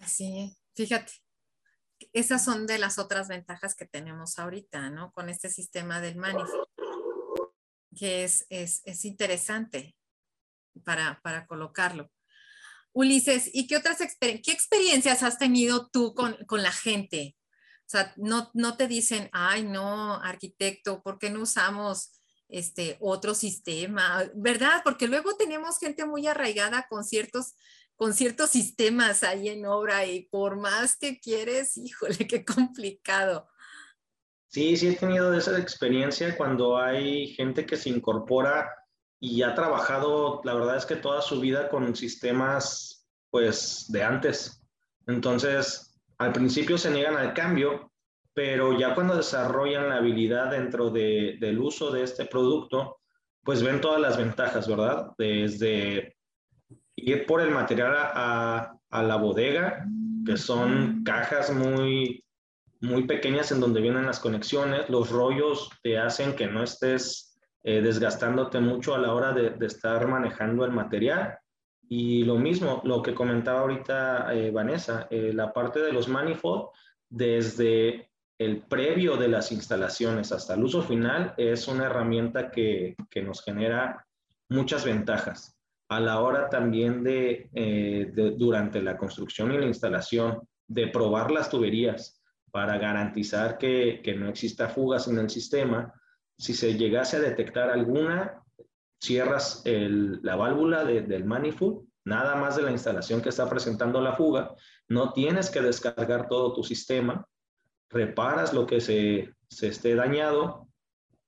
[0.00, 1.12] Así, fíjate,
[2.12, 5.12] esas son de las otras ventajas que tenemos ahorita, ¿no?
[5.12, 6.68] Con este sistema del manifold,
[7.96, 9.96] que es, es, es interesante
[10.84, 12.10] para, para, colocarlo.
[12.92, 17.36] Ulises, ¿y qué otras qué experiencias has tenido tú con, con la gente?
[17.80, 22.12] O sea, no, no te dicen, ay, no, arquitecto, ¿por qué no usamos
[22.48, 24.82] este, otro sistema, ¿verdad?
[24.84, 27.54] Porque luego tenemos gente muy arraigada con ciertos,
[28.02, 33.46] con ciertos sistemas ahí en obra y por más que quieres, híjole, qué complicado.
[34.48, 38.68] Sí, sí he tenido esa experiencia cuando hay gente que se incorpora
[39.20, 44.60] y ha trabajado, la verdad es que toda su vida con sistemas, pues, de antes.
[45.06, 47.92] Entonces, al principio se niegan al cambio
[48.34, 53.00] pero ya cuando desarrollan la habilidad dentro de, del uso de este producto,
[53.44, 55.08] pues ven todas las ventajas, ¿verdad?
[55.18, 56.16] Desde
[57.02, 59.86] ir por el material a, a la bodega,
[60.24, 62.24] que son cajas muy,
[62.80, 67.80] muy pequeñas en donde vienen las conexiones, los rollos te hacen que no estés eh,
[67.80, 71.38] desgastándote mucho a la hora de, estar manejando el material
[71.88, 76.70] Y lo mismo, lo que comentaba ahorita eh, Vanessa, eh, la parte de los manifold,
[77.08, 83.22] desde el previo de las instalaciones hasta el uso final, es una herramienta que, que
[83.22, 84.04] nos genera
[84.48, 85.56] muchas ventajas.
[85.92, 91.30] A la hora también de, eh, de, durante la construcción y la instalación, de probar
[91.30, 92.18] las tuberías
[92.50, 95.92] para garantizar que, que no exista fugas en el sistema,
[96.38, 98.42] si se llegase a detectar alguna,
[99.02, 104.00] cierras el, la válvula de, del manifold, nada más de la instalación que está presentando
[104.00, 104.54] la fuga,
[104.88, 107.26] no tienes que descargar todo tu sistema,
[107.90, 110.68] reparas lo que se, se esté dañado,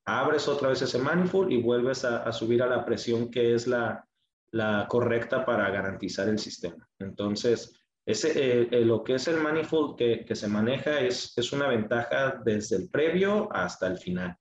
[0.07, 4.07] abres otra vez ese manifold y vuelves a subir a la presión que es la,
[4.55, 6.89] la, correcta para garantizar el sistema.
[6.99, 7.75] Entonces,
[8.07, 11.69] ese, eh, eh, lo que es el manifold que, que se maneja es, es una
[11.69, 14.37] ventaja desde el previo hasta el final.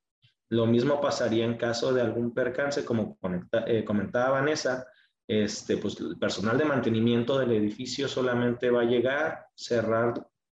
[0.50, 3.18] Lo mismo pasaría en caso de algún percance, como
[3.66, 4.86] eh, comentaba Vanessa,
[5.26, 10.14] este, pues el personal de mantenimiento del edificio solamente va a llegar, cerrar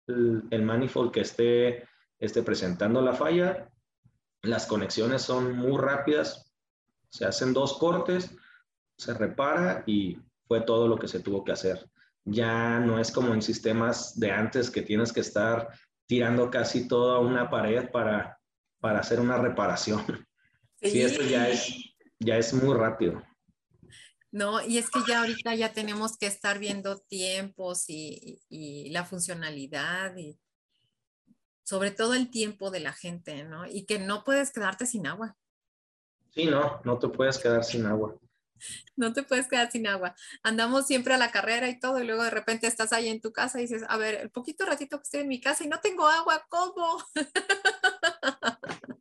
[0.07, 1.87] el, el manifold que esté,
[2.19, 3.69] esté presentando la falla.
[4.41, 6.51] Las conexiones son muy rápidas,
[7.09, 8.35] se hacen dos cortes,
[8.97, 11.89] se repara y fue todo lo que se tuvo que hacer.
[12.23, 15.69] Ya no es como en sistemas de antes que tienes que estar
[16.07, 18.39] tirando casi toda una pared para
[18.85, 20.05] para hacer una reparación.
[20.81, 21.73] Sí, sí esto ya es,
[22.19, 23.23] ya es muy rápido.
[24.29, 29.05] No, y es que ya ahorita ya tenemos que estar viendo tiempos y, y, la
[29.05, 30.37] funcionalidad y
[31.63, 33.65] sobre todo el tiempo de la gente, ¿no?
[33.65, 35.37] Y que no puedes quedarte sin agua.
[36.31, 38.13] Sí, no, no te puedes quedar sin agua.
[38.95, 40.15] No te puedes quedar sin agua.
[40.43, 43.31] Andamos siempre a la carrera y todo, y luego de repente estás ahí en tu
[43.31, 45.79] casa y dices, a ver, el poquito ratito que estoy en mi casa y no
[45.79, 46.97] tengo agua, ¿cómo?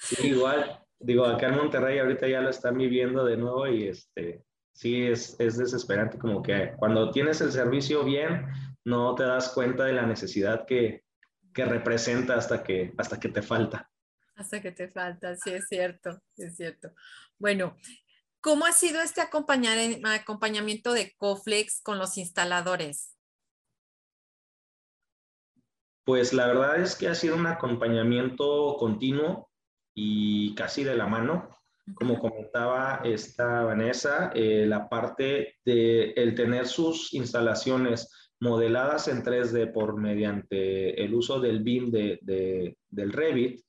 [0.00, 4.44] Sí, igual, digo, acá en Monterrey ahorita ya lo están viviendo de nuevo y este,
[4.72, 8.46] sí, es, es desesperante como que cuando tienes el servicio bien,
[8.84, 11.04] no te das cuenta de la necesidad que,
[11.52, 13.90] que representa hasta que, hasta que te falta.
[14.36, 16.92] Hasta que te falta, sí, es cierto, es cierto.
[17.38, 17.76] Bueno,
[18.48, 23.14] ¿cómo ha sido este acompañamiento de Coflex con los instaladores?
[26.06, 29.50] Pues la verdad es que ha sido un acompañamiento continuo
[29.94, 31.50] y casi de la mano.
[31.92, 39.74] Como comentaba esta Vanessa, eh, la parte de el tener sus instalaciones modeladas en 3D
[39.74, 43.60] por mediante el uso del BIM de, de, del Revit,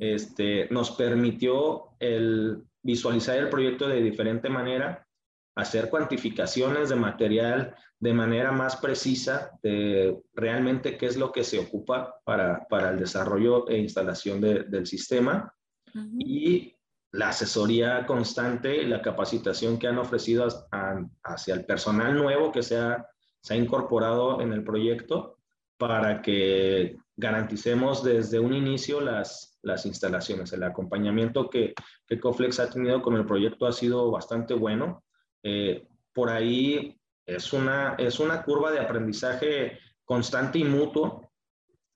[0.00, 5.06] este, nos permitió el visualizar el proyecto de diferente manera,
[5.54, 11.58] hacer cuantificaciones de material de manera más precisa de realmente qué es lo que se
[11.58, 15.54] ocupa para, para el desarrollo e instalación de, del sistema
[15.94, 16.16] uh -huh.
[16.18, 16.76] y
[17.12, 22.62] la asesoría constante y la capacitación que han ofrecido a, hacia el personal nuevo que
[22.62, 23.06] se ha,
[23.42, 25.36] se ha incorporado en el proyecto
[25.76, 30.52] para que garanticemos desde un inicio las, las instalaciones.
[30.52, 31.74] El acompañamiento que,
[32.06, 35.04] que Coflex ha tenido con el proyecto ha sido bastante bueno.
[35.42, 41.32] Eh, por ahí es una, es una curva de aprendizaje constante y mutuo,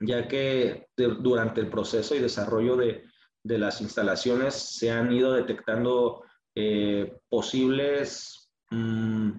[0.01, 3.05] ya que de, durante el proceso y desarrollo de,
[3.43, 6.23] de las instalaciones se han ido detectando
[6.55, 9.33] eh, posibles mmm,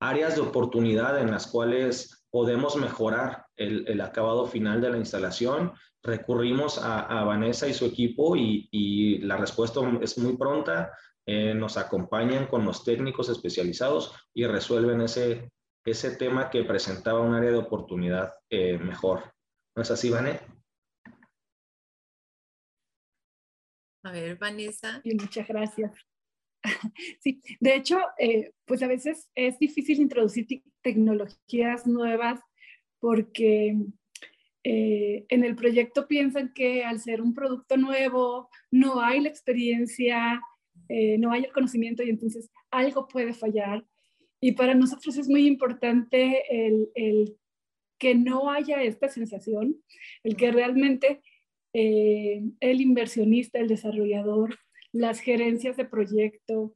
[0.00, 5.72] áreas de oportunidad en las cuales podemos mejorar el, el, acabado final de la instalación.
[6.06, 10.92] Recurrimos a, a Vanessa y su equipo y, y, la respuesta es muy pronta.
[11.26, 15.50] Eh, nos acompañan con los técnicos especializados y resuelven ese,
[15.84, 19.34] ese tema que presentaba un área de oportunidad eh, mejor.
[19.74, 20.46] ¿No es así, Vanessa?
[24.04, 25.00] A ver, Vanessa.
[25.02, 25.92] Y muchas gracias.
[27.20, 30.46] Sí, de hecho, eh, pues a veces es difícil introducir
[30.82, 32.40] tecnologías nuevas
[33.00, 33.76] porque
[34.68, 40.40] eh, en el proyecto piensan que al ser un producto nuevo no hay la experiencia,
[40.88, 43.86] eh, no hay el conocimiento y entonces algo puede fallar.
[44.40, 47.36] Y para nosotros es muy importante el,
[47.96, 49.76] que no haya esta sensación,
[50.24, 51.20] el que realmente
[51.72, 54.58] eh, el inversionista, el desarrollador,
[54.90, 56.74] las gerencias de proyecto,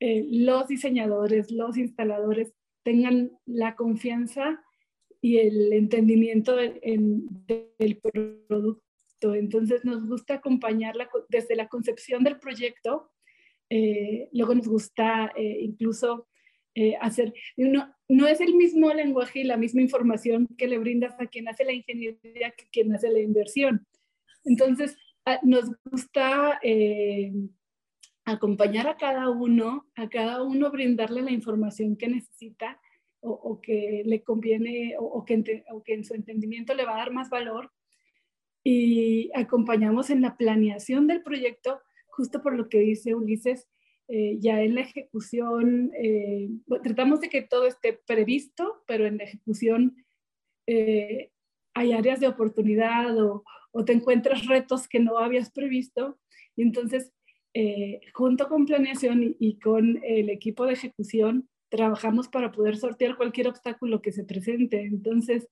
[0.00, 4.64] los diseñadores, los instaladores tengan la confianza
[5.20, 7.98] y el entendimiento de, en, del
[8.48, 9.34] producto.
[9.34, 13.10] Entonces nos gusta acompañarla desde la concepción del proyecto,
[13.68, 16.26] eh, luego nos gusta eh, incluso
[16.74, 21.14] eh, hacer, no, no es el mismo lenguaje y la misma información que le brindas
[21.20, 23.86] a quien hace la ingeniería que quien hace la inversión.
[24.44, 24.96] Entonces,
[25.42, 26.58] nos gusta
[28.24, 32.80] acompañar a cada uno, a cada uno brindarle la información que necesita
[33.22, 35.34] o, que le conviene o, que,
[35.86, 37.70] en su entendimiento le va a dar más valor.
[38.62, 43.68] Y acompañamos en la planeación del proyecto, justo por lo que dice Ulises,
[44.08, 46.50] eh, ya en la ejecución, eh,
[46.82, 50.04] tratamos de que todo esté previsto, pero en la ejecución
[50.66, 51.30] eh,
[51.74, 56.18] hay áreas de oportunidad o, o, te encuentras retos que no habías previsto.
[56.56, 57.12] Y entonces,
[58.12, 64.02] junto con planeación y, con el equipo de ejecución, trabajamos para poder sortear cualquier obstáculo
[64.02, 64.82] que se presente.
[64.82, 65.48] Entonces,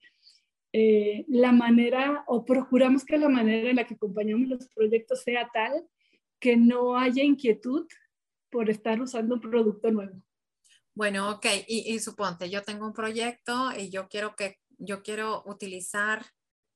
[0.73, 5.87] la manera o procuramos que la manera en la que acompañamos los proyectos sea tal
[6.39, 7.87] que no haya inquietud
[8.51, 10.23] por estar usando un producto nuevo.
[10.95, 16.25] Bueno, ok, y, suponte, yo tengo un proyecto y yo quiero que yo quiero utilizar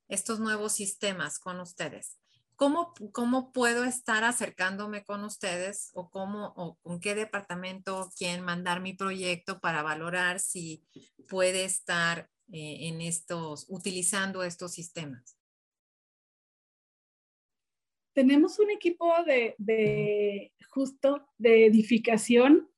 [0.08, 2.18] estos nuevos sistemas con ustedes.
[2.62, 8.80] ¿Cómo, ¿Cómo puedo estar acercándome con ustedes o cómo o con qué departamento quieren mandar
[8.80, 10.84] mi proyecto para valorar si
[11.28, 15.36] puede estar eh, en estos, utilizando estos sistemas?
[18.12, 22.70] tenemos un equipo de, justo de edificación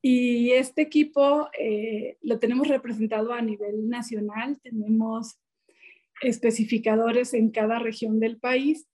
[0.00, 4.58] y este equipo eh, lo tenemos representado a nivel nacional.
[4.62, 5.41] Tenemos
[6.22, 8.88] especificadores en cada región del país.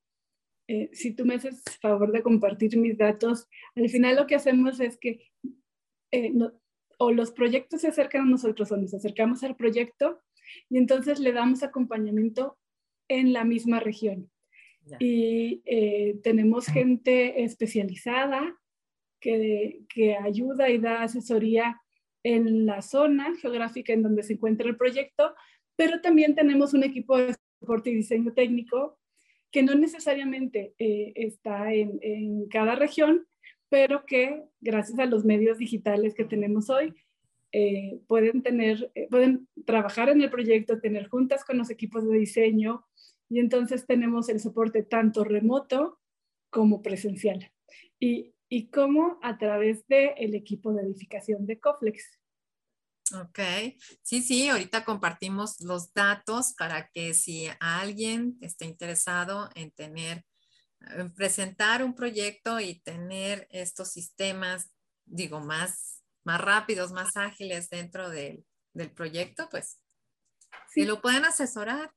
[0.67, 4.81] Eh, si tú me haces favor de compartir mis datos, al final lo que hacemos
[4.81, 5.21] es que
[6.11, 6.33] eh,
[6.99, 10.21] o los proyectos se acercan a nosotros o nos acercamos al proyecto
[10.69, 12.59] y entonces le damos acompañamiento
[13.09, 14.31] en la misma región.
[14.99, 18.59] Y eh, tenemos gente especializada
[19.21, 21.79] que, que ayuda y da asesoría
[22.23, 25.35] en la zona geográfica en donde se encuentra el proyecto,
[25.79, 28.99] pero también tenemos un equipo de soporte y diseño técnico
[29.53, 33.29] que no necesariamente eh, está en, cada región,
[33.69, 36.97] pero que gracias a los medios digitales que tenemos hoy,
[37.53, 42.85] eh, pueden, tener, pueden trabajar en el proyecto, tener juntas con los equipos de diseño,
[43.29, 46.01] y entonces tenemos el soporte tanto remoto
[46.51, 47.53] como presencial.
[48.01, 52.19] Y, y como a través del el equipo de edificación de Coflex.
[53.15, 53.39] Ok,
[54.03, 60.25] sí, sí, ahorita compartimos los datos para que si alguien está interesado en tener,
[60.81, 64.71] en presentar un proyecto y tener estos sistemas,
[65.07, 68.45] digo, más, más rápidos, más ágiles dentro del,
[68.75, 69.81] del proyecto, pues
[70.71, 70.85] sí.
[70.85, 71.91] lo pueden asesorar.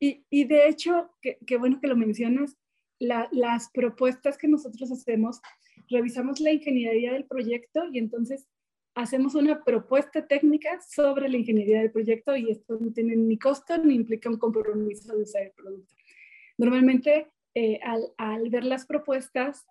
[0.00, 2.56] Y, y de hecho, qué bueno que lo mencionas,
[2.98, 5.40] las propuestas que nosotros hacemos,
[5.88, 8.48] revisamos la ingeniería del proyecto y entonces
[8.98, 13.78] hacemos una propuesta técnica sobre la ingeniería del proyecto y esto no tiene ni costo
[13.78, 15.94] ni implica un compromiso de usar el producto.
[16.58, 19.64] Normalmente, eh, al, al, ver las propuestas,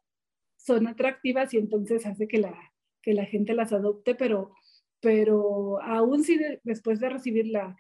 [0.56, 2.58] son atractivas y entonces hace que la,
[3.02, 4.54] que la gente las adopte, pero,
[5.02, 7.76] pero aún si después de recibir la,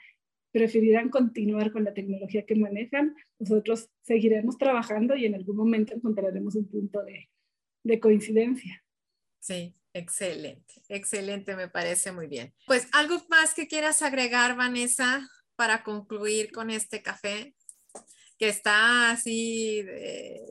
[0.52, 6.56] preferirán continuar con la tecnología que manejan, nosotros seguiremos trabajando y en algún momento encontraremos
[6.56, 7.30] un punto de,
[7.84, 8.84] de coincidencia.
[9.39, 12.54] Sí, excelente, excelente, me parece muy bien.
[12.66, 17.56] Pues algo más que quieras agregar, Vanessa, para concluir con este café,
[18.38, 20.42] que está así de...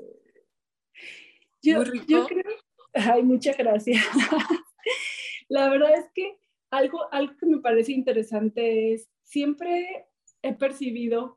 [1.63, 2.45] Yo, yo creo,
[2.93, 4.05] ay, muchas gracias.
[5.49, 6.39] La verdad es que
[6.71, 10.07] algo, algo que me parece interesante es siempre
[10.43, 11.37] he percibido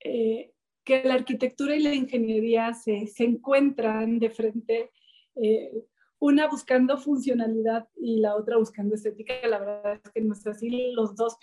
[0.00, 0.52] eh,
[0.84, 4.90] que la arquitectura y la ingeniería se, se encuentran de frente,
[5.34, 5.72] eh,
[6.26, 9.34] una buscando funcionalidad y la otra buscando estética.
[9.48, 11.36] La verdad es que no es así, los dos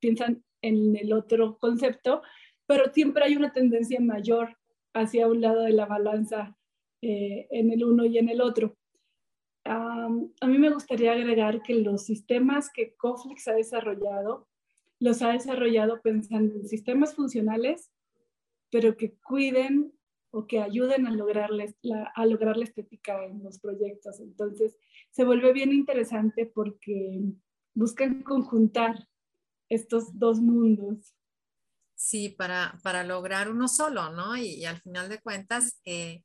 [0.00, 2.22] piensan, en el otro concepto,
[2.66, 4.56] pero siempre hay una tendencia mayor
[4.94, 6.56] hacia un lado de la balanza
[7.02, 8.76] eh, en el uno y en el otro.
[9.64, 10.08] a
[10.46, 14.48] mí me gustaría agregar que los sistemas que Coflix ha desarrollado
[15.00, 17.90] los ha desarrollado pensando en sistemas funcionales,
[18.70, 19.92] pero que cuiden
[20.34, 24.18] o que ayuden a, lograrles la, a lograr la estética en los proyectos.
[24.20, 24.76] Entonces,
[25.10, 27.20] se vuelve bien interesante porque
[27.72, 29.08] buscan conjuntar
[29.68, 31.14] estos dos mundos.
[31.94, 34.36] Sí, para, para lograr uno solo, ¿no?
[34.36, 36.24] Y, al final de cuentas, eh,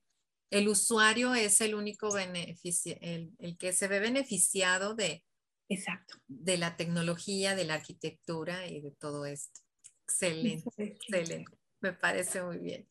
[0.49, 5.23] el usuario es el único beneficio, el, el, que se ve beneficiado de,
[5.69, 6.15] Exacto.
[6.27, 9.61] De la tecnología, de la arquitectura y de todo esto.
[10.03, 11.57] Excelente, excelente.
[11.79, 12.89] Me parece muy bien.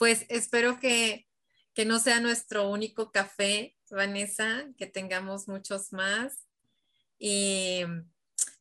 [0.00, 1.28] Pues espero que,
[1.74, 6.46] que no sea nuestro único café, Vanessa, que tengamos muchos más.
[7.18, 7.82] Y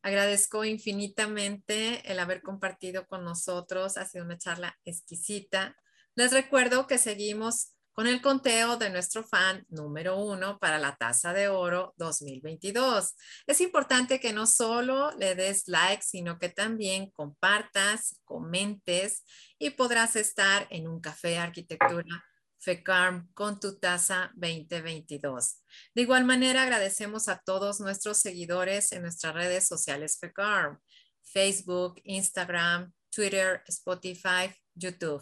[0.01, 3.95] agradezco infinitamente el haber compartido con nosotros.
[3.95, 5.77] Ha sido una charla exquisita.
[6.13, 11.33] Les recuerdo que seguimos con el conteo de nuestro fan número uno para la Taza
[11.33, 13.13] de Oro 2022.
[13.45, 19.25] Es importante que no solo le des like, sino que también compartas, comentes
[19.57, 22.23] y podrás estar en un café arquitectura
[22.59, 25.61] FECARM con tu taza 2022.
[25.93, 30.79] De igual manera, agradecemos a todos nuestros seguidores en nuestras redes sociales FECARM,
[31.21, 35.21] Facebook, Instagram, Twitter, Spotify, YouTube.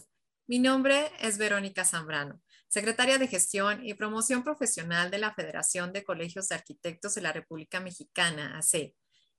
[0.49, 6.03] Mi nombre es Verónica Zambrano, secretaria de Gestión y Promoción Profesional de la Federación de
[6.03, 8.93] Colegios de Arquitectos de la República Mexicana, AC.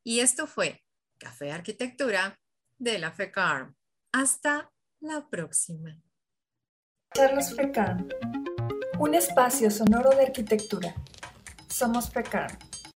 [0.05, 0.83] Y esto fue
[1.18, 2.39] Café Arquitectura
[2.79, 3.74] de la FECARM.
[4.12, 4.70] Hasta
[5.01, 6.01] la próxima.
[7.14, 8.09] Charlos FECARM,
[8.99, 10.95] un espacio sonoro de arquitectura.
[11.68, 12.59] Somos FECARM.